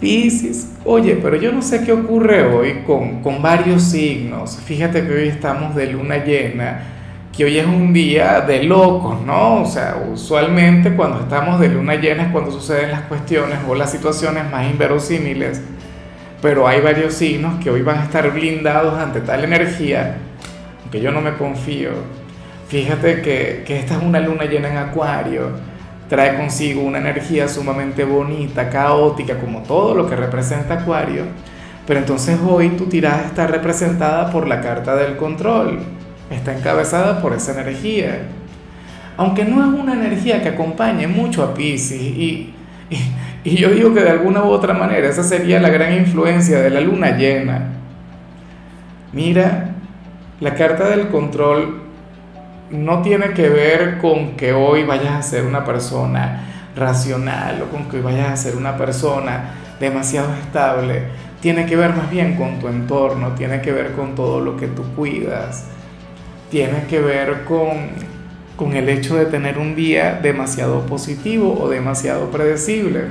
Piscis, 0.00 0.74
oye, 0.84 1.18
pero 1.22 1.36
yo 1.36 1.52
no 1.52 1.62
sé 1.62 1.82
qué 1.82 1.92
ocurre 1.92 2.44
hoy 2.44 2.82
con, 2.86 3.22
con, 3.22 3.40
varios 3.40 3.82
signos. 3.82 4.58
Fíjate 4.58 5.06
que 5.06 5.14
hoy 5.14 5.28
estamos 5.28 5.74
de 5.74 5.86
luna 5.86 6.22
llena, 6.22 6.82
que 7.34 7.46
hoy 7.46 7.58
es 7.58 7.66
un 7.66 7.94
día 7.94 8.42
de 8.42 8.64
locos, 8.64 9.22
¿no? 9.24 9.62
O 9.62 9.66
sea, 9.66 9.96
usualmente 10.12 10.94
cuando 10.94 11.20
estamos 11.20 11.58
de 11.60 11.68
luna 11.68 11.94
llena 11.94 12.24
es 12.24 12.28
cuando 12.28 12.50
suceden 12.50 12.90
las 12.90 13.02
cuestiones 13.02 13.58
o 13.66 13.74
las 13.74 13.90
situaciones 13.90 14.50
más 14.50 14.70
inverosímiles. 14.70 15.62
Pero 16.42 16.68
hay 16.68 16.82
varios 16.82 17.14
signos 17.14 17.58
que 17.64 17.70
hoy 17.70 17.80
van 17.80 18.00
a 18.00 18.04
estar 18.04 18.30
blindados 18.30 18.98
ante 18.98 19.22
tal 19.22 19.44
energía, 19.44 20.18
aunque 20.82 21.00
yo 21.00 21.10
no 21.10 21.22
me 21.22 21.32
confío. 21.36 21.92
Fíjate 22.68 23.22
que, 23.22 23.64
que 23.66 23.78
esta 23.78 23.96
es 23.96 24.02
una 24.02 24.20
luna 24.20 24.44
llena 24.44 24.68
en 24.68 24.76
acuario 24.76 25.75
trae 26.08 26.36
consigo 26.36 26.82
una 26.82 26.98
energía 26.98 27.48
sumamente 27.48 28.04
bonita, 28.04 28.70
caótica, 28.70 29.38
como 29.38 29.62
todo 29.62 29.94
lo 29.94 30.08
que 30.08 30.16
representa 30.16 30.74
Acuario. 30.74 31.24
Pero 31.86 32.00
entonces 32.00 32.38
hoy 32.46 32.70
tu 32.70 32.86
tirada 32.86 33.22
está 33.26 33.46
representada 33.46 34.30
por 34.30 34.46
la 34.46 34.60
carta 34.60 34.96
del 34.96 35.16
control, 35.16 35.78
está 36.30 36.56
encabezada 36.56 37.22
por 37.22 37.32
esa 37.32 37.52
energía. 37.52 38.22
Aunque 39.16 39.44
no 39.44 39.62
es 39.62 39.80
una 39.80 39.94
energía 39.94 40.42
que 40.42 40.50
acompañe 40.50 41.06
mucho 41.06 41.42
a 41.42 41.54
Pisces 41.54 42.00
y, 42.00 42.52
y, 42.90 42.98
y 43.44 43.56
yo 43.56 43.70
digo 43.70 43.94
que 43.94 44.00
de 44.00 44.10
alguna 44.10 44.42
u 44.42 44.48
otra 44.48 44.74
manera 44.74 45.08
esa 45.08 45.22
sería 45.22 45.60
la 45.60 45.70
gran 45.70 45.94
influencia 45.94 46.60
de 46.60 46.70
la 46.70 46.80
luna 46.80 47.16
llena. 47.16 47.72
Mira, 49.12 49.70
la 50.40 50.54
carta 50.54 50.88
del 50.88 51.08
control 51.08 51.85
no 52.70 53.02
tiene 53.02 53.30
que 53.30 53.48
ver 53.48 53.98
con 53.98 54.36
que 54.36 54.52
hoy 54.52 54.84
vayas 54.84 55.14
a 55.14 55.22
ser 55.22 55.44
una 55.44 55.64
persona 55.64 56.44
racional 56.74 57.62
o 57.62 57.70
con 57.70 57.88
que 57.88 57.96
hoy 57.96 58.02
vayas 58.02 58.30
a 58.30 58.36
ser 58.36 58.56
una 58.56 58.76
persona 58.76 59.54
demasiado 59.80 60.32
estable. 60.34 61.02
Tiene 61.40 61.66
que 61.66 61.76
ver 61.76 61.94
más 61.94 62.10
bien 62.10 62.36
con 62.36 62.58
tu 62.58 62.68
entorno, 62.68 63.32
tiene 63.32 63.60
que 63.60 63.72
ver 63.72 63.92
con 63.92 64.14
todo 64.14 64.40
lo 64.40 64.56
que 64.56 64.66
tú 64.66 64.82
cuidas, 64.96 65.66
tiene 66.50 66.84
que 66.88 67.00
ver 67.00 67.44
con, 67.44 67.90
con 68.56 68.74
el 68.74 68.88
hecho 68.88 69.16
de 69.16 69.26
tener 69.26 69.58
un 69.58 69.76
día 69.76 70.18
demasiado 70.20 70.86
positivo 70.86 71.58
o 71.60 71.68
demasiado 71.68 72.30
predecible. 72.30 73.04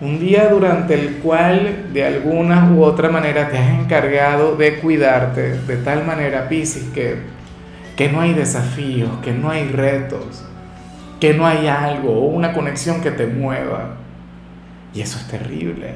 Un 0.00 0.20
día 0.20 0.48
durante 0.48 0.94
el 0.94 1.16
cual 1.16 1.88
de 1.92 2.04
alguna 2.04 2.70
u 2.72 2.84
otra 2.84 3.08
manera 3.08 3.50
te 3.50 3.58
has 3.58 3.70
encargado 3.80 4.56
de 4.56 4.78
cuidarte 4.78 5.58
de 5.58 5.76
tal 5.78 6.04
manera, 6.04 6.48
Piscis, 6.48 6.84
que 6.94 7.37
que 7.98 8.08
no 8.08 8.20
hay 8.20 8.32
desafíos, 8.32 9.10
que 9.24 9.32
no 9.32 9.50
hay 9.50 9.64
retos, 9.64 10.44
que 11.18 11.34
no 11.34 11.44
hay 11.44 11.66
algo 11.66 12.12
o 12.12 12.26
una 12.26 12.52
conexión 12.52 13.00
que 13.00 13.10
te 13.10 13.26
mueva. 13.26 13.96
Y 14.94 15.00
eso 15.00 15.18
es 15.18 15.26
terrible. 15.26 15.94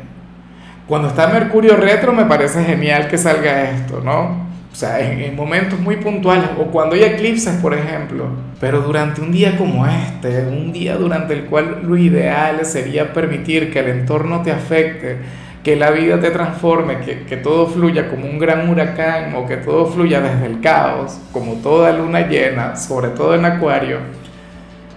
Cuando 0.88 1.06
está 1.06 1.28
Mercurio 1.28 1.76
retro 1.76 2.12
me 2.12 2.24
parece 2.24 2.64
genial 2.64 3.06
que 3.06 3.16
salga 3.16 3.70
esto, 3.70 4.00
¿no? 4.04 4.50
O 4.72 4.74
sea, 4.74 4.98
en, 4.98 5.36
momentos 5.36 5.78
muy 5.78 5.98
puntuales 5.98 6.48
o 6.58 6.64
cuando 6.72 6.96
hay 6.96 7.04
eclipses, 7.04 7.54
por 7.62 7.72
ejemplo. 7.72 8.26
Pero 8.58 8.80
durante 8.80 9.20
un 9.20 9.30
día 9.30 9.56
como 9.56 9.86
este, 9.86 10.44
un 10.46 10.72
día 10.72 10.96
durante 10.96 11.34
el 11.34 11.44
cual 11.44 11.82
lo 11.84 11.96
ideal 11.96 12.66
sería 12.66 13.12
permitir 13.12 13.72
que 13.72 13.78
el 13.78 13.88
entorno 13.88 14.42
te 14.42 14.50
afecte, 14.50 15.18
que 15.62 15.76
la 15.76 15.90
vida 15.90 16.18
te 16.18 16.30
transforme, 16.30 16.98
que, 16.98 17.22
que, 17.22 17.36
todo 17.36 17.68
fluya 17.68 18.08
como 18.08 18.26
un 18.26 18.38
gran 18.38 18.68
huracán 18.68 19.34
o 19.36 19.46
que 19.46 19.56
todo 19.58 19.86
fluya 19.86 20.20
desde 20.20 20.46
el 20.46 20.60
caos, 20.60 21.18
como 21.32 21.54
toda 21.54 21.92
luna 21.92 22.26
llena, 22.26 22.74
sobre 22.74 23.08
todo 23.10 23.34
en 23.36 23.44
Acuario, 23.44 23.98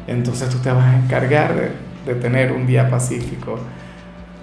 entonces 0.08 0.50
tú 0.50 0.58
te 0.58 0.72
vas 0.72 0.86
a 0.86 0.98
encargar 0.98 1.54
de, 1.56 1.70
de 2.06 2.20
tener 2.20 2.52
un 2.52 2.66
día 2.66 2.90
pacífico. 2.90 3.60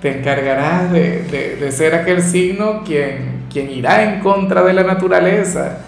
Te 0.01 0.19
encargarás 0.19 0.93
de, 0.93 1.57
de, 1.61 1.73
ser 1.73 1.95
aquel 1.95 2.23
signo 2.23 2.83
quien, 2.85 3.45
quien 3.53 3.71
irá 3.71 4.03
en 4.03 4.21
contra 4.21 4.63
de 4.63 4.73
la 4.73 4.83
naturaleza, 4.83 5.79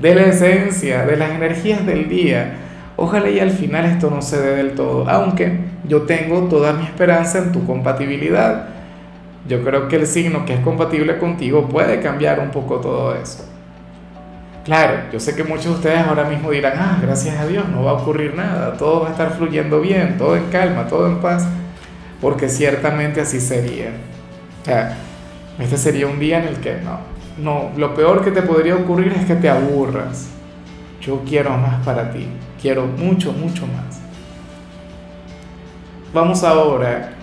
de 0.00 0.14
la 0.14 0.22
esencia, 0.22 1.04
de 1.04 1.16
las 1.16 1.30
energías 1.30 1.84
del 1.84 2.08
día. 2.08 2.54
Ojalá 2.96 3.28
y 3.28 3.40
al 3.40 3.50
final 3.50 3.84
esto 3.86 4.08
no 4.08 4.22
se 4.22 4.40
dé 4.40 4.56
del 4.56 4.72
todo, 4.72 5.08
aunque 5.08 5.58
yo 5.88 6.02
tengo 6.02 6.42
toda 6.42 6.72
mi 6.74 6.84
esperanza 6.84 7.38
en 7.38 7.52
tu 7.52 7.66
compatibilidad 7.66 8.75
yo 9.48 9.62
creo 9.62 9.88
que 9.88 9.96
el 9.96 10.06
signo 10.06 10.44
que 10.44 10.54
es 10.54 10.60
compatible 10.60 11.18
contigo 11.18 11.68
puede 11.68 12.00
cambiar 12.00 12.40
un 12.40 12.50
poco 12.50 12.76
todo 12.76 13.14
eso. 13.14 13.44
Claro, 14.64 15.02
yo 15.12 15.20
sé 15.20 15.36
que 15.36 15.44
muchos 15.44 15.66
de 15.66 15.70
ustedes 15.70 16.00
ahora 16.00 16.24
mismo 16.24 16.50
dirán, 16.50 16.72
ah, 16.76 16.98
gracias 17.00 17.38
a 17.38 17.46
Dios, 17.46 17.68
no 17.68 17.84
va 17.84 17.92
a 17.92 17.94
ocurrir 17.94 18.34
nada, 18.34 18.76
todo 18.76 19.02
va 19.02 19.08
a 19.08 19.10
estar 19.12 19.30
fluyendo 19.36 19.80
bien, 19.80 20.18
todo 20.18 20.36
en 20.36 20.46
calma, 20.46 20.88
todo 20.88 21.06
en 21.06 21.18
paz, 21.18 21.46
porque 22.20 22.48
ciertamente 22.48 23.20
así 23.20 23.40
sería. 23.40 23.90
Este 25.60 25.76
sería 25.76 26.08
un 26.08 26.18
día 26.18 26.38
en 26.38 26.48
el 26.48 26.56
que 26.56 26.78
no, 26.80 26.98
no, 27.38 27.70
lo 27.76 27.94
peor 27.94 28.24
que 28.24 28.32
te 28.32 28.42
podría 28.42 28.74
ocurrir 28.74 29.12
es 29.12 29.24
que 29.26 29.36
te 29.36 29.48
aburras. 29.48 30.30
Yo 31.00 31.22
quiero 31.24 31.56
más 31.56 31.84
para 31.84 32.10
ti, 32.10 32.26
quiero 32.60 32.86
mucho, 32.86 33.32
mucho 33.32 33.68
más. 33.68 34.00
Vamos 36.12 36.42
ahora 36.42 37.15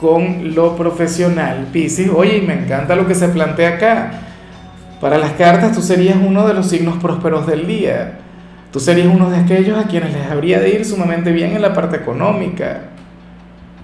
con 0.00 0.54
lo 0.54 0.76
profesional. 0.76 1.66
Piscis, 1.72 2.10
oye, 2.14 2.42
me 2.42 2.54
encanta 2.54 2.96
lo 2.96 3.06
que 3.06 3.14
se 3.14 3.28
plantea 3.28 3.70
acá. 3.70 4.10
Para 5.00 5.18
las 5.18 5.32
cartas 5.32 5.72
tú 5.72 5.82
serías 5.82 6.16
uno 6.16 6.46
de 6.46 6.54
los 6.54 6.68
signos 6.68 6.98
prósperos 6.98 7.46
del 7.46 7.66
día. 7.66 8.18
Tú 8.72 8.80
serías 8.80 9.08
uno 9.08 9.30
de 9.30 9.38
aquellos 9.38 9.78
a 9.78 9.88
quienes 9.88 10.12
les 10.12 10.26
habría 10.30 10.60
de 10.60 10.70
ir 10.70 10.84
sumamente 10.84 11.32
bien 11.32 11.54
en 11.54 11.62
la 11.62 11.72
parte 11.72 11.96
económica. 11.96 12.82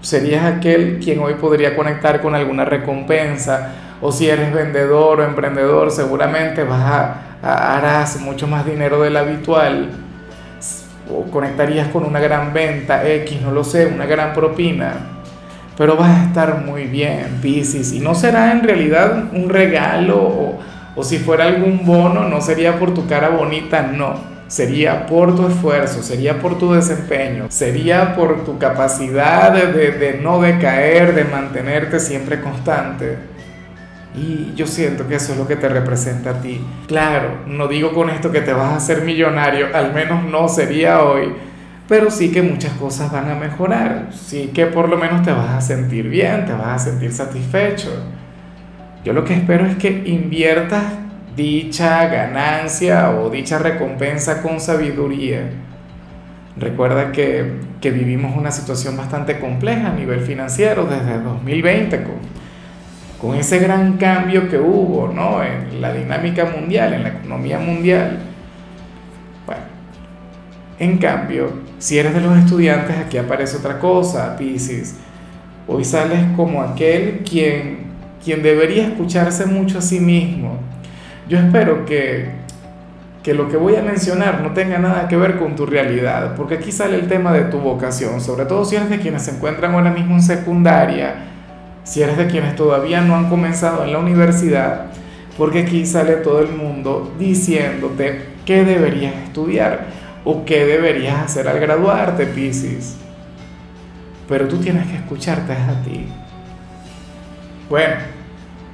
Serías 0.00 0.44
aquel 0.44 1.00
quien 1.02 1.20
hoy 1.20 1.34
podría 1.34 1.74
conectar 1.74 2.20
con 2.20 2.34
alguna 2.34 2.64
recompensa. 2.64 3.72
O 4.02 4.12
si 4.12 4.28
eres 4.28 4.52
vendedor 4.52 5.20
o 5.20 5.24
emprendedor, 5.24 5.90
seguramente 5.90 6.64
vas 6.64 6.82
a, 6.82 7.22
a 7.42 7.78
harás 7.78 8.20
mucho 8.20 8.46
más 8.46 8.66
dinero 8.66 9.00
del 9.00 9.16
habitual. 9.16 9.90
O 11.10 11.22
conectarías 11.30 11.88
con 11.88 12.04
una 12.04 12.20
gran 12.20 12.52
venta 12.52 13.08
X, 13.08 13.40
no 13.40 13.50
lo 13.50 13.64
sé, 13.64 13.86
una 13.86 14.04
gran 14.04 14.34
propina 14.34 15.13
pero 15.76 15.96
vas 15.96 16.10
a 16.10 16.24
estar 16.24 16.64
muy 16.64 16.84
bien, 16.84 17.38
Piscis, 17.42 17.92
y 17.92 18.00
no 18.00 18.14
será 18.14 18.52
en 18.52 18.62
realidad 18.62 19.24
un 19.32 19.48
regalo 19.48 20.16
o, 20.16 20.60
o, 20.94 21.04
si 21.04 21.18
fuera 21.18 21.46
algún 21.46 21.84
bono, 21.84 22.28
no 22.28 22.40
sería 22.40 22.78
por 22.78 22.94
tu 22.94 23.06
cara 23.06 23.30
bonita, 23.30 23.82
no, 23.82 24.14
sería 24.46 25.06
por 25.06 25.34
tu 25.34 25.48
esfuerzo, 25.48 26.02
sería 26.02 26.38
por 26.38 26.58
tu 26.58 26.72
desempeño, 26.72 27.46
sería 27.48 28.14
por 28.14 28.44
tu 28.44 28.58
capacidad 28.58 29.52
de, 29.52 29.72
de, 29.72 29.90
de 29.92 30.20
no 30.20 30.40
decaer, 30.40 31.14
de 31.14 31.24
mantenerte 31.24 31.98
siempre 31.98 32.40
constante. 32.40 33.34
Y 34.16 34.52
yo 34.54 34.68
siento 34.68 35.08
que 35.08 35.16
eso 35.16 35.32
es 35.32 35.38
lo 35.38 35.48
que 35.48 35.56
te 35.56 35.68
representa 35.68 36.30
a 36.30 36.40
ti. 36.40 36.64
Claro, 36.86 37.38
no 37.48 37.66
digo 37.66 37.92
con 37.92 38.10
esto 38.10 38.30
que 38.30 38.42
te 38.42 38.52
vas 38.52 38.72
a 38.72 38.76
hacer 38.76 39.02
millonario, 39.02 39.66
al 39.74 39.92
menos 39.92 40.22
no 40.22 40.48
sería 40.48 41.02
hoy 41.02 41.34
pero 41.88 42.10
sí 42.10 42.32
que 42.32 42.42
muchas 42.42 42.72
cosas 42.74 43.12
van 43.12 43.30
a 43.30 43.34
mejorar, 43.34 44.08
sí 44.12 44.50
que 44.54 44.66
por 44.66 44.88
lo 44.88 44.96
menos 44.96 45.22
te 45.22 45.32
vas 45.32 45.50
a 45.50 45.60
sentir 45.60 46.08
bien, 46.08 46.46
te 46.46 46.52
vas 46.52 46.82
a 46.82 46.90
sentir 46.90 47.12
satisfecho. 47.12 47.90
Yo 49.04 49.12
lo 49.12 49.24
que 49.24 49.34
espero 49.34 49.66
es 49.66 49.76
que 49.76 50.02
inviertas 50.06 50.84
dicha 51.36 52.06
ganancia 52.06 53.10
o 53.10 53.28
dicha 53.28 53.58
recompensa 53.58 54.40
con 54.40 54.60
sabiduría. 54.60 55.50
Recuerda 56.56 57.12
que, 57.12 57.52
que 57.80 57.90
vivimos 57.90 58.36
una 58.36 58.50
situación 58.50 58.96
bastante 58.96 59.38
compleja 59.40 59.88
a 59.88 59.92
nivel 59.92 60.20
financiero 60.20 60.86
desde 60.86 61.18
2020 61.18 62.02
con, 62.04 62.14
con 63.20 63.36
ese 63.36 63.58
gran 63.58 63.96
cambio 63.96 64.48
que 64.48 64.58
hubo 64.58 65.12
¿no? 65.12 65.42
en 65.42 65.80
la 65.80 65.92
dinámica 65.92 66.44
mundial, 66.46 66.94
en 66.94 67.02
la 67.02 67.08
economía 67.10 67.58
mundial. 67.58 68.33
En 70.78 70.98
cambio, 70.98 71.50
si 71.78 71.98
eres 71.98 72.14
de 72.14 72.20
los 72.20 72.36
estudiantes, 72.36 72.96
aquí 72.96 73.18
aparece 73.18 73.56
otra 73.56 73.78
cosa, 73.78 74.36
Pisces. 74.36 74.96
Hoy 75.66 75.84
sales 75.84 76.20
como 76.36 76.62
aquel 76.62 77.20
quien, 77.28 77.86
quien 78.22 78.42
debería 78.42 78.88
escucharse 78.88 79.46
mucho 79.46 79.78
a 79.78 79.82
sí 79.82 80.00
mismo. 80.00 80.58
Yo 81.28 81.38
espero 81.38 81.84
que, 81.86 82.30
que 83.22 83.34
lo 83.34 83.48
que 83.48 83.56
voy 83.56 83.76
a 83.76 83.82
mencionar 83.82 84.42
no 84.42 84.52
tenga 84.52 84.78
nada 84.78 85.08
que 85.08 85.16
ver 85.16 85.38
con 85.38 85.56
tu 85.56 85.64
realidad, 85.64 86.34
porque 86.36 86.56
aquí 86.56 86.70
sale 86.72 86.96
el 86.96 87.08
tema 87.08 87.32
de 87.32 87.44
tu 87.44 87.58
vocación, 87.58 88.20
sobre 88.20 88.44
todo 88.44 88.64
si 88.64 88.76
eres 88.76 88.90
de 88.90 88.98
quienes 88.98 89.22
se 89.22 89.30
encuentran 89.30 89.74
ahora 89.74 89.90
mismo 89.90 90.14
en 90.14 90.22
secundaria 90.22 91.32
si 91.84 92.02
eres 92.02 92.16
de 92.16 92.26
quienes 92.26 92.56
todavía 92.56 93.02
no 93.02 93.14
han 93.14 93.28
comenzado 93.28 93.84
en 93.84 93.92
la 93.92 93.98
universidad, 93.98 94.86
porque 95.36 95.60
aquí 95.60 95.86
sale 95.86 96.14
todo 96.16 96.40
el 96.40 96.48
mundo 96.48 97.12
diciéndote 97.18 98.22
qué 98.46 98.64
deberías 98.64 99.14
estudiar 99.24 99.86
o 100.24 100.44
qué 100.44 100.64
deberías 100.64 101.22
hacer 101.22 101.48
al 101.48 101.60
graduarte, 101.60 102.26
Piscis. 102.26 102.96
Pero 104.28 104.48
tú 104.48 104.58
tienes 104.58 104.86
que 104.86 104.96
escucharte 104.96 105.52
a 105.52 105.82
ti. 105.84 106.06
Bueno, 107.68 107.96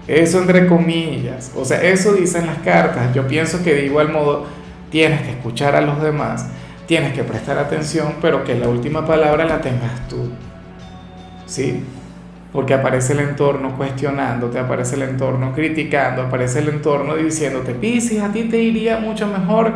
eso 0.06 0.40
entre 0.40 0.66
comillas, 0.66 1.52
o 1.56 1.64
sea, 1.64 1.82
eso 1.82 2.12
dicen 2.12 2.46
las 2.46 2.58
cartas. 2.58 3.14
Yo 3.14 3.26
pienso 3.26 3.62
que 3.62 3.74
de 3.74 3.86
igual 3.86 4.10
modo 4.10 4.46
tienes 4.90 5.22
que 5.22 5.30
escuchar 5.30 5.74
a 5.74 5.80
los 5.80 6.00
demás, 6.02 6.46
tienes 6.86 7.12
que 7.12 7.24
prestar 7.24 7.58
atención, 7.58 8.14
pero 8.20 8.44
que 8.44 8.54
la 8.54 8.68
última 8.68 9.06
palabra 9.06 9.44
la 9.44 9.60
tengas 9.60 10.08
tú. 10.08 10.30
¿Sí? 11.46 11.84
Porque 12.52 12.74
aparece 12.74 13.12
el 13.12 13.20
entorno 13.20 13.76
cuestionándote, 13.76 14.58
aparece 14.58 14.96
el 14.96 15.02
entorno 15.02 15.52
criticando, 15.52 16.22
aparece 16.22 16.60
el 16.60 16.68
entorno 16.68 17.14
diciéndote, 17.14 17.74
Piscis, 17.74 18.20
a 18.20 18.32
ti 18.32 18.44
te 18.44 18.58
iría 18.58 18.98
mucho 18.98 19.28
mejor 19.28 19.74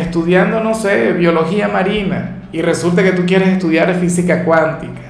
estudiando, 0.00 0.60
no 0.60 0.74
sé, 0.74 1.12
biología 1.12 1.68
marina, 1.68 2.42
y 2.50 2.62
resulta 2.62 3.02
que 3.02 3.12
tú 3.12 3.24
quieres 3.24 3.48
estudiar 3.48 3.94
física 3.94 4.44
cuántica. 4.44 5.00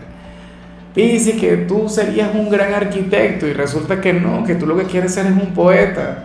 Piscis, 0.95 1.41
que 1.41 1.57
tú 1.57 1.89
serías 1.89 2.35
un 2.35 2.51
gran 2.51 2.75
arquitecto, 2.75 3.47
y 3.47 3.55
resulta 3.55 4.01
que 4.01 4.13
no, 4.13 4.45
que 4.45 4.55
tú 4.55 4.67
lo 4.67 4.77
que 4.77 4.85
quieres 4.85 5.15
ser 5.15 5.27
es 5.27 5.33
un 5.33 5.55
poeta. 5.55 6.25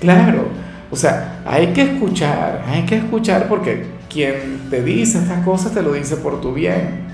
Claro, 0.00 0.48
o 0.90 0.96
sea, 0.96 1.40
hay 1.46 1.68
que 1.68 1.82
escuchar, 1.82 2.62
hay 2.68 2.84
que 2.84 2.96
escuchar 2.96 3.48
porque 3.48 3.86
quien 4.12 4.68
te 4.68 4.82
dice 4.82 5.18
estas 5.18 5.42
cosas 5.44 5.72
te 5.72 5.82
lo 5.82 5.92
dice 5.92 6.16
por 6.16 6.40
tu 6.40 6.52
bien 6.52 7.06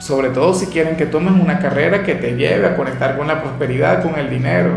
sobre 0.00 0.30
todo 0.30 0.54
si 0.54 0.66
quieren 0.66 0.96
que 0.96 1.06
tomes 1.06 1.32
una 1.32 1.58
carrera 1.58 2.02
que 2.02 2.14
te 2.14 2.34
lleve 2.34 2.66
a 2.66 2.74
conectar 2.74 3.16
con 3.18 3.28
la 3.28 3.42
prosperidad, 3.42 4.02
con 4.02 4.18
el 4.18 4.30
dinero. 4.30 4.72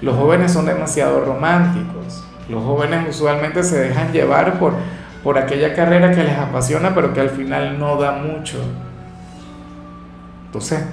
Los 0.00 0.16
jóvenes 0.16 0.52
son 0.52 0.66
demasiado 0.66 1.24
románticos. 1.24 2.25
Los 2.48 2.62
jóvenes 2.62 3.08
usualmente 3.08 3.62
se 3.62 3.78
dejan 3.78 4.12
llevar 4.12 4.58
por, 4.58 4.74
por 5.22 5.38
aquella 5.38 5.74
carrera 5.74 6.12
que 6.12 6.22
les 6.22 6.38
apasiona, 6.38 6.94
pero 6.94 7.12
que 7.12 7.20
al 7.20 7.30
final 7.30 7.78
no 7.78 7.96
da 7.96 8.12
mucho. 8.12 8.58
Entonces, 10.46 10.84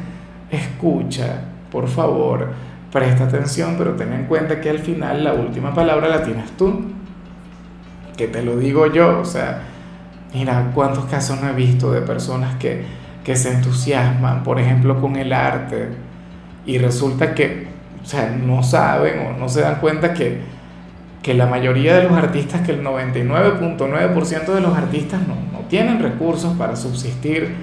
escucha, 0.49 1.41
por 1.71 1.87
favor, 1.87 2.49
presta 2.91 3.25
atención, 3.25 3.75
pero 3.77 3.93
ten 3.93 4.13
en 4.13 4.25
cuenta 4.25 4.59
que 4.59 4.69
al 4.69 4.79
final 4.79 5.23
la 5.23 5.33
última 5.33 5.73
palabra 5.73 6.07
la 6.07 6.23
tienes 6.23 6.51
tú. 6.57 6.85
Que 8.17 8.27
te 8.27 8.43
lo 8.43 8.57
digo 8.57 8.87
yo, 8.87 9.19
o 9.19 9.25
sea, 9.25 9.61
mira 10.33 10.71
cuántos 10.73 11.05
casos 11.05 11.41
no 11.41 11.49
he 11.49 11.53
visto 11.53 11.91
de 11.91 12.01
personas 12.01 12.55
que, 12.55 12.83
que 13.23 13.35
se 13.35 13.51
entusiasman, 13.53 14.43
por 14.43 14.59
ejemplo, 14.59 14.99
con 14.99 15.15
el 15.15 15.33
arte, 15.33 15.89
y 16.65 16.77
resulta 16.77 17.33
que, 17.33 17.67
o 18.01 18.05
sea, 18.05 18.29
no 18.29 18.63
saben 18.63 19.27
o 19.27 19.37
no 19.37 19.49
se 19.49 19.61
dan 19.61 19.75
cuenta 19.75 20.13
que, 20.13 20.41
que 21.23 21.33
la 21.33 21.47
mayoría 21.47 21.95
de 21.95 22.03
los 22.03 22.11
artistas, 22.11 22.61
que 22.61 22.73
el 22.73 22.83
99.9% 22.83 24.45
de 24.53 24.61
los 24.61 24.77
artistas 24.77 25.27
no, 25.27 25.35
no 25.51 25.65
tienen 25.67 25.99
recursos 25.99 26.55
para 26.55 26.75
subsistir, 26.75 27.55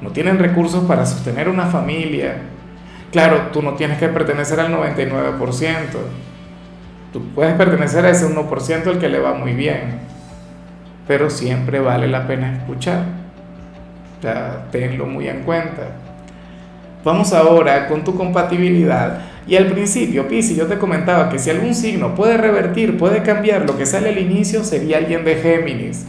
no 0.00 0.10
tienen 0.10 0.38
recursos 0.38 0.84
para 0.84 1.04
sostener 1.04 1.50
una 1.50 1.66
familia. 1.66 2.38
Claro, 3.12 3.48
tú 3.52 3.60
no 3.60 3.74
tienes 3.74 3.98
que 3.98 4.08
pertenecer 4.08 4.60
al 4.60 4.72
99%, 4.72 5.36
tú 7.12 7.22
puedes 7.34 7.54
pertenecer 7.54 8.06
a 8.06 8.10
ese 8.10 8.26
1% 8.26 8.86
al 8.86 8.98
que 8.98 9.08
le 9.08 9.18
va 9.18 9.34
muy 9.34 9.52
bien, 9.52 9.98
pero 11.06 11.28
siempre 11.28 11.80
vale 11.80 12.06
la 12.06 12.26
pena 12.26 12.56
escuchar 12.56 13.20
tenlo 14.70 15.06
muy 15.06 15.28
en 15.28 15.42
cuenta. 15.42 15.82
Vamos 17.04 17.32
ahora 17.32 17.88
con 17.88 18.04
tu 18.04 18.14
compatibilidad. 18.14 19.20
Y 19.46 19.56
al 19.56 19.66
principio, 19.66 20.28
Pisi, 20.28 20.54
yo 20.54 20.66
te 20.66 20.78
comentaba 20.78 21.30
que 21.30 21.38
si 21.38 21.50
algún 21.50 21.74
signo 21.74 22.14
puede 22.14 22.36
revertir, 22.36 22.98
puede 22.98 23.22
cambiar, 23.22 23.66
lo 23.66 23.76
que 23.76 23.86
sale 23.86 24.10
al 24.10 24.18
inicio 24.18 24.64
sería 24.64 24.98
alguien 24.98 25.24
de 25.24 25.36
Géminis. 25.36 26.04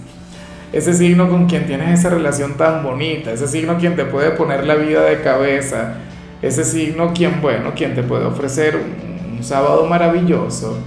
Ese 0.73 0.93
signo 0.93 1.29
con 1.29 1.47
quien 1.47 1.65
tienes 1.65 1.99
esa 1.99 2.09
relación 2.09 2.55
tan 2.55 2.83
bonita, 2.83 3.31
ese 3.31 3.47
signo 3.47 3.77
quien 3.77 3.95
te 3.95 4.05
puede 4.05 4.31
poner 4.31 4.65
la 4.65 4.75
vida 4.75 5.03
de 5.03 5.21
cabeza, 5.21 5.95
ese 6.41 6.63
signo 6.63 7.13
quien, 7.13 7.41
bueno, 7.41 7.71
quien 7.75 7.95
te 7.95 8.03
puede 8.03 8.25
ofrecer 8.25 8.75
un, 8.75 9.37
un 9.37 9.43
sábado 9.43 9.85
maravilloso. 9.85 10.77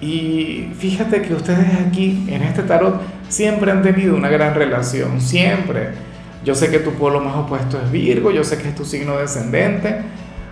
Y 0.00 0.70
fíjate 0.78 1.22
que 1.22 1.34
ustedes 1.34 1.68
aquí, 1.86 2.24
en 2.28 2.42
este 2.42 2.62
tarot, 2.62 3.00
siempre 3.28 3.70
han 3.70 3.82
tenido 3.82 4.16
una 4.16 4.28
gran 4.28 4.54
relación, 4.54 5.20
siempre. 5.20 5.90
Yo 6.44 6.54
sé 6.54 6.70
que 6.70 6.80
tu 6.80 6.90
polo 6.92 7.20
más 7.20 7.36
opuesto 7.36 7.80
es 7.80 7.90
Virgo, 7.90 8.30
yo 8.30 8.42
sé 8.42 8.58
que 8.58 8.68
es 8.68 8.74
tu 8.74 8.84
signo 8.84 9.16
descendente. 9.18 10.00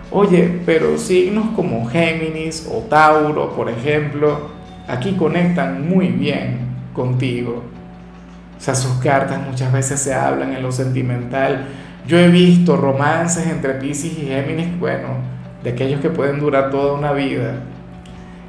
Oye, 0.09 0.61
pero 0.65 0.97
signos 0.97 1.49
como 1.55 1.87
Géminis 1.87 2.67
o 2.71 2.79
Tauro, 2.79 3.53
por 3.55 3.69
ejemplo, 3.69 4.49
aquí 4.87 5.13
conectan 5.13 5.87
muy 5.87 6.07
bien 6.07 6.59
contigo. 6.93 7.63
O 8.57 8.61
sea, 8.63 8.75
sus 8.75 8.93
cartas 8.95 9.39
muchas 9.45 9.71
veces 9.71 9.99
se 9.99 10.13
hablan 10.13 10.53
en 10.53 10.61
lo 10.61 10.71
sentimental. 10.71 11.65
Yo 12.07 12.19
he 12.19 12.29
visto 12.29 12.77
romances 12.77 13.47
entre 13.47 13.73
Pisces 13.75 14.17
y 14.17 14.27
Géminis, 14.27 14.79
bueno, 14.79 15.07
de 15.63 15.71
aquellos 15.71 15.99
que 16.01 16.09
pueden 16.09 16.39
durar 16.39 16.71
toda 16.71 16.93
una 16.93 17.11
vida. 17.11 17.55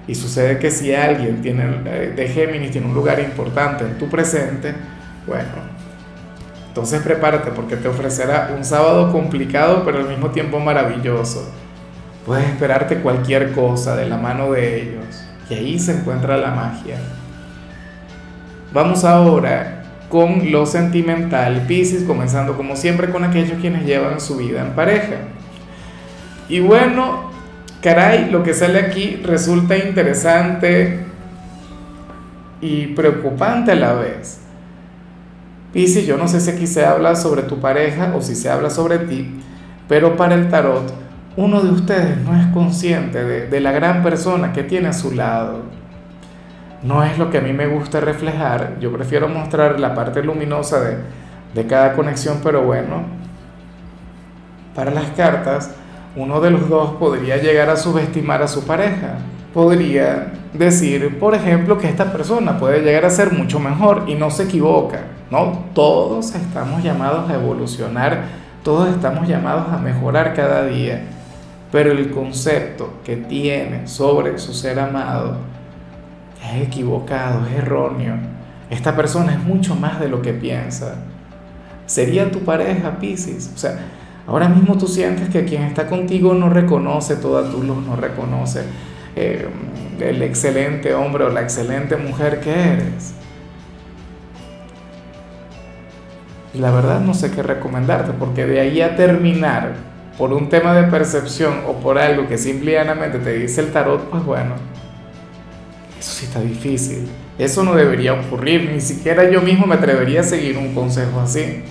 Y 0.07 0.15
sucede 0.15 0.59
que 0.59 0.71
si 0.71 0.95
alguien 0.95 1.43
tiene, 1.43 1.65
eh, 1.87 2.13
de 2.15 2.29
Géminis 2.29 2.73
tiene 2.73 2.89
un 2.89 2.95
lugar 2.95 3.21
importante 3.21 3.85
en 3.85 3.99
tu 3.99 4.09
presente, 4.09 4.75
bueno, 5.27 5.72
entonces 6.73 7.03
prepárate 7.03 7.51
porque 7.51 7.77
te 7.77 7.87
ofrecerá 7.87 8.51
un 8.57 8.65
sábado 8.65 9.13
complicado 9.13 9.83
pero 9.85 9.99
al 9.99 10.09
mismo 10.09 10.31
tiempo 10.31 10.59
maravilloso. 10.59 11.53
Puedes 12.25 12.49
esperarte 12.49 13.01
cualquier 13.01 13.53
cosa 13.53 13.95
de 13.95 14.07
la 14.07 14.17
mano 14.17 14.53
de 14.53 14.81
ellos 14.81 15.23
y 15.51 15.55
ahí 15.55 15.79
se 15.79 15.99
encuentra 15.99 16.39
la 16.39 16.53
magia. 16.53 16.97
Vamos 18.73 19.05
ahora 19.05 19.83
con 20.09 20.51
lo 20.51 20.65
sentimental, 20.65 21.67
Pisces, 21.67 22.05
comenzando 22.05 22.57
como 22.57 22.75
siempre 22.75 23.11
con 23.11 23.23
aquellos 23.25 23.59
quienes 23.61 23.85
llevan 23.85 24.19
su 24.19 24.39
vida 24.39 24.63
en 24.63 24.71
pareja. 24.71 25.17
Y 26.49 26.61
bueno, 26.61 27.33
caray, 27.83 28.31
lo 28.31 28.43
que 28.43 28.55
sale 28.55 28.79
aquí 28.79 29.21
resulta 29.23 29.77
interesante 29.77 31.01
y 32.63 32.87
preocupante 32.87 33.73
a 33.73 33.75
la 33.75 33.93
vez. 33.93 34.42
Piscis, 35.73 36.07
yo 36.07 36.19
no 36.19 36.29
sé 36.29 36.41
si 36.41 36.51
aquí 36.51 36.67
se 36.67 36.85
habla 36.85 37.17
sobre 37.17 37.43
tu 37.43 37.59
pareja 37.59 38.13
o 38.15 38.21
si 38.21 38.35
se 38.35 38.51
habla 38.51 38.69
sobre 38.69 38.99
ti, 38.99 39.41
pero 39.89 40.17
para 40.17 40.35
el 40.35 40.51
tarot, 40.51 40.93
uno 41.37 41.63
de 41.63 41.71
ustedes 41.71 42.19
no 42.19 42.39
es 42.39 42.47
consciente 42.49 43.25
de, 43.25 43.61
la 43.61 43.73
gran 43.73 44.03
persona 44.03 44.53
que 44.53 44.65
tiene 44.65 44.89
a 44.89 44.93
su 44.93 45.13
lado. 45.13 45.63
No 46.83 47.03
es 47.05 47.17
lo 47.17 47.31
que 47.31 47.39
a 47.39 47.41
mí 47.41 47.55
me 47.55 47.69
gusta 47.69 48.01
reflejar, 48.01 48.79
yo 48.81 48.93
prefiero 48.93 49.29
mostrar 49.29 49.81
la 49.81 49.95
parte 49.95 50.23
luminosa 50.23 50.81
de, 50.81 50.99
de 51.55 51.67
cada 51.67 51.95
conexión, 51.95 52.41
pero 52.43 52.63
bueno, 52.63 53.05
para 54.75 54.91
las 54.91 55.07
cartas, 55.11 55.71
uno 56.17 56.41
de 56.43 56.51
los 56.51 56.69
dos 56.69 56.93
podría 56.97 57.39
llegar 57.39 57.71
a 57.71 57.77
subestimar 57.77 58.43
a 58.43 58.49
su 58.49 58.67
pareja. 58.67 59.17
Podría 59.53 60.33
decir, 60.55 61.19
por 61.19 61.35
ejemplo, 61.35 61.79
que 61.79 61.89
esta 61.89 62.11
persona 62.13 62.59
puede 62.59 62.81
llegar 62.81 63.05
a 63.05 63.11
ser 63.11 63.33
mucho 63.33 63.61
mejor 63.61 64.05
y 64.07 64.15
no 64.15 64.31
se 64.31 64.45
equivoca. 64.45 65.05
No, 65.31 65.65
todos 65.75 66.35
estamos 66.35 66.83
llamados 66.83 67.31
a 67.31 67.35
evolucionar, 67.35 68.23
todos 68.63 68.89
estamos 68.89 69.29
llamados 69.29 69.73
a 69.73 69.79
mejorar 69.79 70.35
cada 70.35 70.65
día. 70.67 71.03
Pero 71.71 71.93
el 71.93 72.11
concepto 72.11 72.95
que 73.05 73.17
tiene 73.17 73.87
sobre 73.87 74.39
su 74.39 74.53
ser 74.53 74.79
amado 74.79 75.37
es 76.43 76.67
equivocado, 76.67 77.47
es 77.47 77.59
erróneo. 77.59 78.15
Esta 78.71 78.97
persona 78.97 79.33
es 79.33 79.43
mucho 79.43 79.75
más 79.75 80.01
de 80.01 80.09
lo 80.09 80.23
que 80.23 80.33
piensa. 80.33 80.97
Sería 81.87 82.31
tu 82.31 82.41
pareja, 82.41 82.99
Pisces. 82.99 83.51
O 83.55 83.59
sea, 83.59 83.79
Ahora 84.27 84.49
mismo 84.49 84.79
tú 84.79 84.87
sientes 84.87 85.29
que 85.31 85.45
quien 85.45 85.63
está 85.63 85.89
contigo 85.89 86.33
no 86.33 86.49
reconoce 86.49 87.17
toda 87.17 87.51
tu 87.51 87.63
luz, 87.63 87.85
no 87.85 87.97
reconoce 87.97 88.63
eh, 89.17 89.47
el 90.01 90.23
excelente 90.23 90.95
hombre 90.95 91.25
o 91.25 91.29
la 91.29 91.43
excelente 91.43 91.97
mujer 91.97 92.41
que 92.41 92.51
eres. 92.51 93.15
Y 96.55 96.59
la 96.59 96.71
verdad 96.71 97.01
no 97.01 97.15
sé 97.15 97.31
qué 97.31 97.43
recomendarte, 97.43 98.13
porque 98.13 98.47
de 98.47 98.61
ahí 98.61 98.81
a 98.83 98.95
terminar 98.97 99.75
por 100.19 100.33
un 100.33 100.49
tema 100.49 100.75
de 100.75 100.85
percepción 100.85 101.63
o 101.67 101.75
por 101.75 101.99
algo 101.99 102.29
que 102.29 102.37
simplemente 102.37 103.19
te 103.19 103.33
dice 103.33 103.63
el 103.63 103.73
tarot, 103.73 104.11
pues 104.11 104.25
bueno, 104.25 104.55
eso 105.99 106.13
sí 106.13 106.27
está 106.27 106.41
difícil. 106.41 107.09
Eso 107.39 107.63
no 107.63 107.75
debería 107.75 108.13
ocurrir, 108.13 108.71
ni 108.71 108.81
siquiera 108.81 109.31
yo 109.31 109.41
mismo 109.41 109.67
me 109.67 109.77
atrevería 109.77 110.21
a 110.21 110.25
seguir 110.25 110.59
un 110.59 110.75
consejo 110.75 111.21
así. 111.21 111.63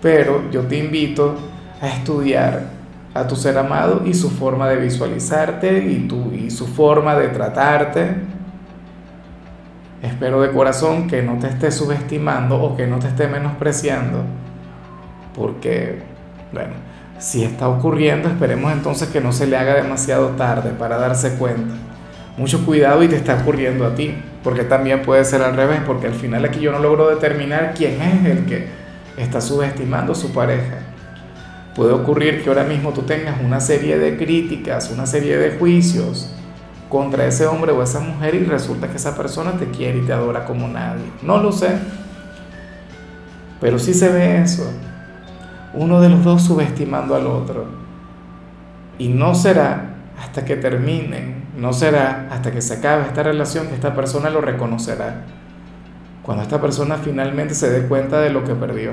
Pero 0.00 0.50
yo 0.50 0.62
te 0.62 0.78
invito 0.78 1.36
a 1.80 1.88
estudiar 1.88 2.79
a 3.12 3.26
tu 3.26 3.36
ser 3.36 3.58
amado 3.58 4.02
y 4.04 4.14
su 4.14 4.30
forma 4.30 4.68
de 4.68 4.76
visualizarte 4.76 5.84
y, 5.84 6.06
tu, 6.06 6.32
y 6.32 6.50
su 6.50 6.66
forma 6.66 7.16
de 7.16 7.28
tratarte. 7.28 8.14
Espero 10.02 10.40
de 10.40 10.50
corazón 10.50 11.08
que 11.08 11.22
no 11.22 11.38
te 11.38 11.48
esté 11.48 11.70
subestimando 11.70 12.62
o 12.62 12.76
que 12.76 12.86
no 12.86 12.98
te 12.98 13.08
esté 13.08 13.28
menospreciando, 13.28 14.22
porque, 15.34 16.00
bueno, 16.52 16.72
si 17.18 17.44
está 17.44 17.68
ocurriendo, 17.68 18.28
esperemos 18.28 18.72
entonces 18.72 19.08
que 19.10 19.20
no 19.20 19.32
se 19.32 19.46
le 19.46 19.58
haga 19.58 19.74
demasiado 19.74 20.28
tarde 20.30 20.70
para 20.70 20.96
darse 20.96 21.34
cuenta. 21.34 21.74
Mucho 22.38 22.64
cuidado 22.64 23.02
y 23.02 23.08
te 23.08 23.16
está 23.16 23.34
ocurriendo 23.42 23.86
a 23.86 23.94
ti, 23.94 24.14
porque 24.42 24.64
también 24.64 25.02
puede 25.02 25.22
ser 25.26 25.42
al 25.42 25.54
revés, 25.54 25.80
porque 25.86 26.06
al 26.06 26.14
final 26.14 26.46
aquí 26.46 26.60
yo 26.60 26.72
no 26.72 26.78
logro 26.78 27.10
determinar 27.10 27.74
quién 27.76 28.00
es 28.00 28.24
el 28.24 28.46
que 28.46 28.68
está 29.18 29.42
subestimando 29.42 30.12
a 30.12 30.14
su 30.14 30.32
pareja. 30.32 30.89
Puede 31.74 31.92
ocurrir 31.92 32.42
que 32.42 32.48
ahora 32.48 32.64
mismo 32.64 32.92
tú 32.92 33.02
tengas 33.02 33.40
una 33.40 33.60
serie 33.60 33.98
de 33.98 34.16
críticas, 34.16 34.90
una 34.92 35.06
serie 35.06 35.36
de 35.36 35.58
juicios 35.58 36.30
contra 36.88 37.26
ese 37.26 37.46
hombre 37.46 37.72
o 37.72 37.82
esa 37.82 38.00
mujer 38.00 38.34
y 38.34 38.44
resulta 38.44 38.88
que 38.88 38.96
esa 38.96 39.16
persona 39.16 39.52
te 39.52 39.66
quiere 39.66 39.98
y 39.98 40.02
te 40.02 40.12
adora 40.12 40.44
como 40.44 40.66
nadie. 40.66 41.04
No 41.22 41.38
lo 41.38 41.52
sé, 41.52 41.78
pero 43.60 43.78
sí 43.78 43.94
se 43.94 44.08
ve 44.08 44.42
eso 44.42 44.68
uno 45.72 46.00
de 46.00 46.08
los 46.08 46.24
dos 46.24 46.42
subestimando 46.42 47.14
al 47.14 47.26
otro. 47.26 47.66
Y 48.98 49.08
no 49.08 49.34
será 49.34 49.94
hasta 50.20 50.44
que 50.44 50.56
terminen, 50.56 51.44
no 51.56 51.72
será 51.72 52.28
hasta 52.30 52.50
que 52.50 52.60
se 52.60 52.74
acabe 52.74 53.04
esta 53.04 53.22
relación 53.22 53.68
que 53.68 53.74
esta 53.74 53.94
persona 53.94 54.30
lo 54.30 54.40
reconocerá. 54.40 55.24
Cuando 56.22 56.42
esta 56.42 56.60
persona 56.60 56.96
finalmente 56.96 57.54
se 57.54 57.70
dé 57.70 57.86
cuenta 57.88 58.20
de 58.20 58.30
lo 58.30 58.44
que 58.44 58.54
perdió. 58.54 58.90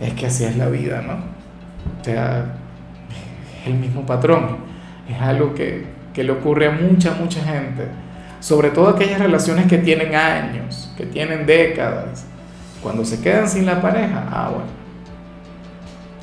Es 0.00 0.14
que 0.14 0.26
así 0.26 0.44
es 0.44 0.56
la 0.56 0.68
vida, 0.68 1.02
¿no? 1.02 1.14
O 2.00 2.04
sea, 2.04 2.54
es 3.60 3.68
el 3.68 3.74
mismo 3.74 4.06
patrón. 4.06 4.58
Es 5.08 5.20
algo 5.20 5.54
que, 5.54 5.86
que 6.12 6.24
le 6.24 6.32
ocurre 6.32 6.66
a 6.66 6.70
mucha, 6.70 7.14
mucha 7.14 7.42
gente. 7.42 7.86
Sobre 8.40 8.70
todo 8.70 8.88
aquellas 8.88 9.18
relaciones 9.18 9.66
que 9.66 9.78
tienen 9.78 10.14
años, 10.14 10.92
que 10.96 11.06
tienen 11.06 11.46
décadas. 11.46 12.24
Cuando 12.82 13.04
se 13.04 13.20
quedan 13.20 13.48
sin 13.48 13.66
la 13.66 13.80
pareja, 13.80 14.24
ah, 14.30 14.50
bueno 14.54 14.78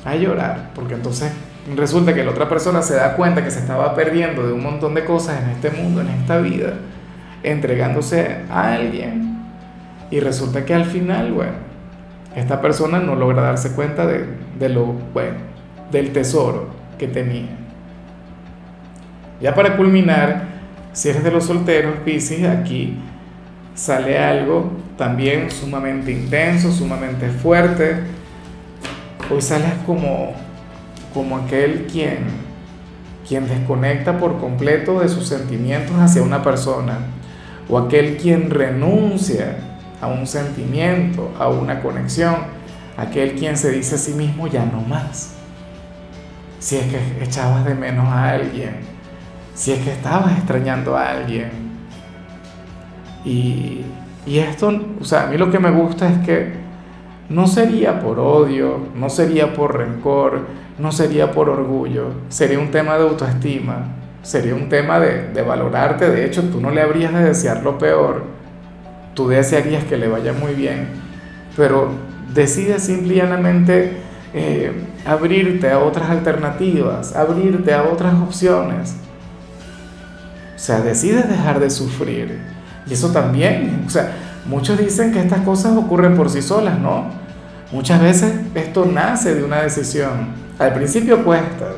a 0.06 0.14
llorar, 0.14 0.70
porque 0.74 0.94
entonces 0.94 1.32
resulta 1.74 2.14
que 2.14 2.22
la 2.22 2.30
otra 2.30 2.48
persona 2.48 2.80
se 2.80 2.94
da 2.94 3.16
cuenta 3.16 3.42
que 3.42 3.50
se 3.50 3.58
estaba 3.58 3.94
perdiendo 3.94 4.46
de 4.46 4.52
un 4.52 4.62
montón 4.62 4.94
de 4.94 5.04
cosas 5.04 5.42
en 5.42 5.50
este 5.50 5.70
mundo, 5.70 6.00
en 6.00 6.08
esta 6.08 6.38
vida, 6.38 6.74
entregándose 7.42 8.42
a 8.48 8.74
alguien, 8.74 9.42
y 10.10 10.20
resulta 10.20 10.64
que 10.64 10.74
al 10.74 10.84
final, 10.84 11.32
bueno, 11.32 11.52
esta 12.36 12.60
persona 12.60 13.00
no 13.00 13.16
logra 13.16 13.42
darse 13.42 13.72
cuenta 13.72 14.06
de, 14.06 14.68
lo, 14.68 14.92
bueno, 15.12 15.38
del 15.90 16.12
tesoro 16.12 16.68
que 16.98 17.08
tenía. 17.08 17.48
Ya 19.40 19.54
para 19.54 19.76
culminar, 19.76 20.44
si 20.92 21.08
eres 21.08 21.24
de 21.24 21.30
los 21.32 21.44
solteros, 21.44 21.96
Pisces, 22.04 22.46
aquí 22.46 22.98
sale 23.74 24.18
algo 24.18 24.70
también 24.96 25.50
sumamente 25.50 26.12
intenso, 26.12 26.70
sumamente 26.70 27.28
fuerte, 27.28 27.96
Hoy 29.28 29.42
sales 29.42 29.72
como, 29.84 30.34
como 31.12 31.36
aquel 31.36 31.88
quien, 31.90 32.18
quien 33.28 33.48
desconecta 33.48 34.18
por 34.18 34.38
completo 34.38 35.00
de 35.00 35.08
sus 35.08 35.26
sentimientos 35.26 35.96
hacia 35.96 36.22
una 36.22 36.44
persona, 36.44 36.98
o 37.68 37.76
aquel 37.76 38.18
quien 38.18 38.50
renuncia 38.50 39.56
a 40.00 40.06
un 40.06 40.26
sentimiento, 40.26 41.32
a 41.38 41.48
una 41.48 41.80
conexión, 41.80 42.36
aquel 42.96 43.34
quien 43.34 43.56
se 43.56 43.70
dice 43.70 43.94
a 43.94 43.98
sí 43.98 44.12
mismo 44.12 44.46
ya 44.46 44.64
no 44.64 44.80
más. 44.80 45.34
Si 46.58 46.76
es 46.76 46.86
que 46.86 47.24
echabas 47.24 47.64
de 47.64 47.74
menos 47.74 48.06
a 48.06 48.30
alguien, 48.30 48.80
si 49.54 49.72
es 49.72 49.80
que 49.80 49.92
estabas 49.92 50.36
extrañando 50.36 50.96
a 50.96 51.10
alguien. 51.10 51.50
Y, 53.24 53.82
y 54.26 54.38
esto, 54.38 54.72
o 55.00 55.04
sea, 55.04 55.24
a 55.24 55.26
mí 55.26 55.36
lo 55.36 55.50
que 55.50 55.58
me 55.58 55.70
gusta 55.70 56.08
es 56.08 56.18
que 56.26 56.66
no 57.28 57.46
sería 57.46 58.00
por 58.00 58.18
odio, 58.20 58.78
no 58.94 59.10
sería 59.10 59.52
por 59.52 59.76
rencor, 59.76 60.46
no 60.78 60.92
sería 60.92 61.32
por 61.32 61.48
orgullo, 61.48 62.10
sería 62.28 62.58
un 62.58 62.70
tema 62.70 62.96
de 62.96 63.02
autoestima, 63.02 63.96
sería 64.22 64.54
un 64.54 64.68
tema 64.68 65.00
de, 65.00 65.42
valorarte, 65.42 66.10
de 66.10 66.24
hecho 66.24 66.42
tú 66.50 66.60
no 66.60 66.70
le 66.70 66.82
habrías 66.82 67.12
de 67.12 67.24
desear 67.24 67.62
lo 67.62 67.78
peor, 67.78 68.24
tú 69.16 69.26
desearías 69.26 69.82
que 69.82 69.96
le 69.96 70.06
vaya 70.06 70.32
muy 70.32 70.54
bien, 70.54 70.86
pero 71.56 71.90
decides 72.32 72.84
simplemente 72.84 73.96
eh, 74.32 74.70
abrirte 75.04 75.68
a 75.70 75.80
otras 75.80 76.08
alternativas, 76.10 77.16
abrirte 77.16 77.74
a 77.74 77.82
otras 77.82 78.14
opciones. 78.14 78.94
O 80.54 80.58
sea, 80.58 80.80
decides 80.80 81.28
dejar 81.28 81.58
de 81.58 81.70
sufrir. 81.70 82.38
Y 82.88 82.92
eso 82.94 83.10
también, 83.10 83.82
o 83.84 83.90
sea, 83.90 84.12
Muchos 84.48 84.78
dicen 84.78 85.12
que 85.12 85.18
estas 85.18 85.40
cosas 85.40 85.76
ocurren 85.76 86.16
por 86.16 86.30
sí 86.30 86.40
solas, 86.40 86.78
¿no? 86.78 87.06
Muchas 87.72 88.00
veces 88.00 88.32
esto 88.54 88.86
nace 88.86 89.34
de 89.34 89.42
una 89.42 89.60
decisión. 89.62 90.28
Al 90.56 90.72
principio 90.72 91.24
cuesta. 91.24 91.72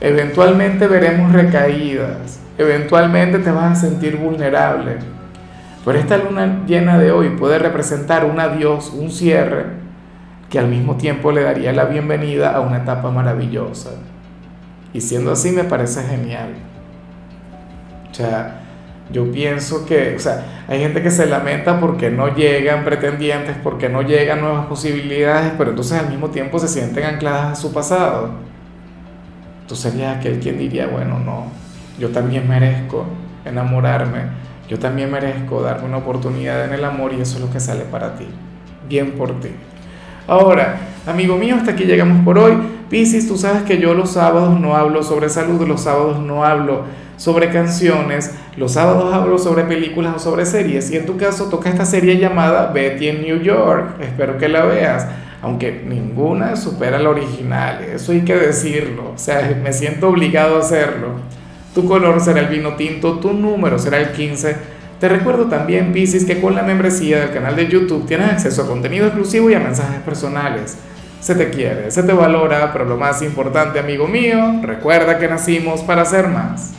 Eventualmente 0.00 0.86
veremos 0.86 1.32
recaídas. 1.32 2.38
Eventualmente 2.56 3.40
te 3.40 3.50
vas 3.50 3.78
a 3.78 3.88
sentir 3.88 4.16
vulnerable. 4.16 4.98
Pero 5.84 5.98
esta 5.98 6.16
luna 6.16 6.64
llena 6.66 6.98
de 6.98 7.12
hoy 7.12 7.30
puede 7.30 7.58
representar 7.58 8.24
un 8.24 8.40
adiós, 8.40 8.92
un 8.94 9.10
cierre, 9.10 9.66
que 10.48 10.58
al 10.58 10.68
mismo 10.68 10.96
tiempo 10.96 11.32
le 11.32 11.42
daría 11.42 11.72
la 11.72 11.84
bienvenida 11.84 12.54
a 12.54 12.60
una 12.60 12.78
etapa 12.78 13.10
maravillosa. 13.10 13.90
Y 14.92 15.00
siendo 15.00 15.32
así 15.32 15.50
me 15.50 15.64
parece 15.64 16.02
genial. 16.04 16.54
O 18.10 18.14
sea, 18.14 18.60
yo 19.10 19.30
pienso 19.30 19.84
que, 19.84 20.14
o 20.16 20.18
sea, 20.18 20.64
hay 20.66 20.78
gente 20.78 21.02
que 21.02 21.10
se 21.10 21.26
lamenta 21.26 21.78
porque 21.80 22.10
no 22.10 22.34
llegan 22.34 22.84
pretendientes, 22.84 23.56
porque 23.62 23.88
no 23.88 24.02
llegan 24.02 24.40
nuevas 24.40 24.66
posibilidades, 24.66 25.52
pero 25.58 25.70
entonces 25.70 25.98
al 25.98 26.08
mismo 26.08 26.30
tiempo 26.30 26.58
se 26.58 26.68
sienten 26.68 27.04
ancladas 27.04 27.52
a 27.52 27.54
su 27.56 27.72
pasado. 27.72 28.30
Tú 29.68 29.74
serías 29.76 30.16
aquel 30.16 30.40
quien 30.40 30.58
diría, 30.58 30.86
bueno, 30.86 31.18
no, 31.18 31.46
yo 31.98 32.10
también 32.10 32.48
merezco 32.48 33.04
enamorarme, 33.44 34.22
yo 34.68 34.78
también 34.78 35.10
merezco 35.10 35.60
darme 35.62 35.86
una 35.86 35.98
oportunidad 35.98 36.64
en 36.64 36.72
el 36.72 36.84
amor 36.84 37.12
y 37.12 37.20
eso 37.20 37.36
es 37.36 37.42
lo 37.42 37.50
que 37.50 37.60
sale 37.60 37.84
para 37.84 38.16
ti. 38.16 38.26
Bien 38.88 39.12
por 39.12 39.40
ti. 39.40 39.50
Ahora, 40.26 40.76
amigo 41.06 41.36
mío, 41.36 41.56
hasta 41.56 41.72
aquí 41.72 41.84
llegamos 41.84 42.24
por 42.24 42.38
hoy. 42.38 42.54
Piscis, 42.88 43.28
tú 43.28 43.36
sabes 43.36 43.62
que 43.64 43.78
yo 43.78 43.94
los 43.94 44.12
sábados 44.12 44.58
no 44.58 44.76
hablo 44.76 45.02
sobre 45.02 45.28
salud, 45.28 45.66
los 45.66 45.82
sábados 45.82 46.18
no 46.18 46.44
hablo 46.44 46.84
sobre 47.16 47.50
canciones, 47.50 48.34
los 48.56 48.72
sábados 48.72 49.12
hablo 49.12 49.38
sobre 49.38 49.64
películas 49.64 50.14
o 50.16 50.18
sobre 50.18 50.46
series 50.46 50.90
y 50.90 50.96
en 50.96 51.06
tu 51.06 51.16
caso 51.16 51.48
toca 51.48 51.68
esta 51.68 51.84
serie 51.84 52.18
llamada 52.18 52.72
Betty 52.72 53.08
en 53.08 53.22
New 53.22 53.40
York, 53.40 53.96
espero 54.00 54.38
que 54.38 54.48
la 54.48 54.64
veas, 54.64 55.06
aunque 55.42 55.84
ninguna 55.86 56.56
supera 56.56 56.98
la 56.98 57.10
original, 57.10 57.84
eso 57.84 58.12
hay 58.12 58.22
que 58.22 58.34
decirlo, 58.34 59.12
o 59.14 59.18
sea, 59.18 59.58
me 59.62 59.72
siento 59.72 60.08
obligado 60.08 60.56
a 60.56 60.60
hacerlo. 60.60 61.08
Tu 61.74 61.84
color 61.86 62.20
será 62.20 62.40
el 62.40 62.46
vino 62.46 62.76
tinto, 62.76 63.18
tu 63.18 63.32
número 63.32 63.78
será 63.78 63.98
el 63.98 64.12
15. 64.12 64.56
Te 65.00 65.08
recuerdo 65.08 65.46
también, 65.46 65.92
Pisces, 65.92 66.24
que 66.24 66.40
con 66.40 66.54
la 66.54 66.62
membresía 66.62 67.18
del 67.20 67.32
canal 67.32 67.56
de 67.56 67.66
YouTube 67.66 68.06
tienes 68.06 68.30
acceso 68.30 68.62
a 68.62 68.66
contenido 68.66 69.06
exclusivo 69.06 69.50
y 69.50 69.54
a 69.54 69.58
mensajes 69.58 70.00
personales. 70.02 70.78
Se 71.20 71.34
te 71.34 71.50
quiere, 71.50 71.90
se 71.90 72.04
te 72.04 72.12
valora, 72.12 72.72
pero 72.72 72.84
lo 72.84 72.96
más 72.96 73.22
importante, 73.22 73.80
amigo 73.80 74.06
mío, 74.06 74.60
recuerda 74.62 75.18
que 75.18 75.26
nacimos 75.26 75.80
para 75.80 76.04
ser 76.04 76.28
más. 76.28 76.74